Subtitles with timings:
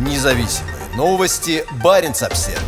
[0.00, 1.62] Независимые новости.
[1.84, 2.58] Барин обсерва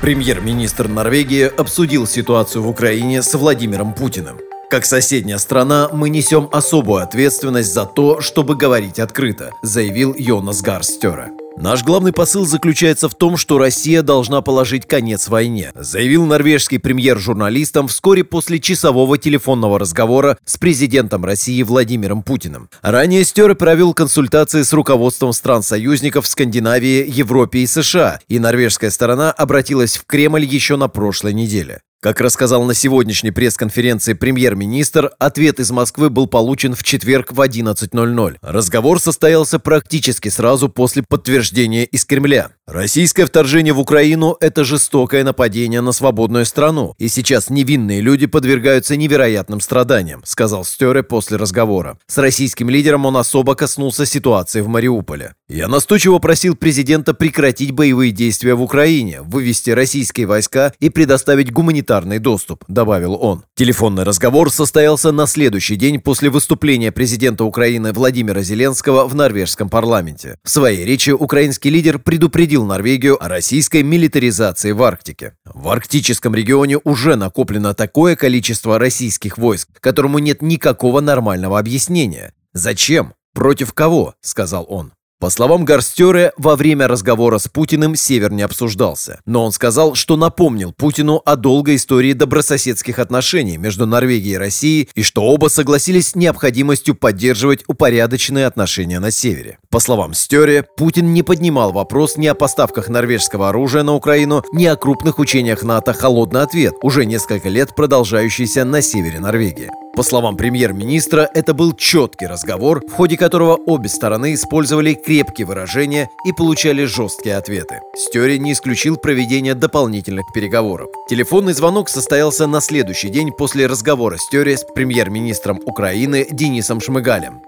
[0.00, 4.38] Премьер-министр Норвегии обсудил ситуацию в Украине с Владимиром Путиным.
[4.70, 11.30] Как соседняя страна, мы несем особую ответственность за то, чтобы говорить открыто, заявил Йонас Гарстера.
[11.58, 17.18] Наш главный посыл заключается в том, что Россия должна положить конец войне, заявил норвежский премьер
[17.18, 22.68] журналистам вскоре после часового телефонного разговора с президентом России Владимиром Путиным.
[22.82, 29.96] Ранее Стере провел консультации с руководством стран-союзников Скандинавии, Европе и США, и норвежская сторона обратилась
[29.96, 31.80] в Кремль еще на прошлой неделе.
[32.02, 38.36] Как рассказал на сегодняшней пресс-конференции премьер-министр, ответ из Москвы был получен в четверг в 11.00.
[38.42, 42.50] Разговор состоялся практически сразу после подтверждения из Кремля.
[42.66, 48.94] Российское вторжение в Украину– это жестокое нападение на свободную страну, и сейчас невинные люди подвергаются
[48.96, 51.98] невероятным страданиям, сказал Стере после разговора.
[52.06, 55.34] С российским лидером он особо коснулся ситуации в Мариуполе.
[55.48, 62.18] Я настойчиво просил президента прекратить боевые действия в Украине, вывести российские войска и предоставить гуманитарный
[62.18, 63.44] доступ, добавил он.
[63.54, 70.36] Телефонный разговор состоялся на следующий день после выступления президента Украины Владимира Зеленского в норвежском парламенте.
[70.42, 75.34] В своей речи украинский лидер предупредил Норвегию о российской милитаризации в Арктике.
[75.44, 82.32] В арктическом регионе уже накоплено такое количество российских войск, которому нет никакого нормального объяснения.
[82.52, 83.14] Зачем?
[83.32, 84.14] Против кого?
[84.22, 84.95] сказал он.
[85.18, 90.14] По словам Гарстере, во время разговора с Путиным Север не обсуждался, но он сказал, что
[90.14, 96.08] напомнил Путину о долгой истории добрососедских отношений между Норвегией и Россией и что оба согласились
[96.08, 99.58] с необходимостью поддерживать упорядоченные отношения на Севере.
[99.76, 104.64] По словам Стере, Путин не поднимал вопрос ни о поставках норвежского оружия на Украину, ни
[104.64, 109.70] о крупных учениях НАТО «Холодный ответ», уже несколько лет продолжающийся на севере Норвегии.
[109.94, 116.08] По словам премьер-министра, это был четкий разговор, в ходе которого обе стороны использовали крепкие выражения
[116.24, 117.80] и получали жесткие ответы.
[117.94, 120.88] Стери не исключил проведение дополнительных переговоров.
[121.10, 127.42] Телефонный звонок состоялся на следующий день после разговора Стери с премьер-министром Украины Денисом Шмыгалем.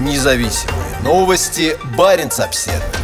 [0.00, 1.76] Независимые новости.
[1.96, 2.99] Барин обседный.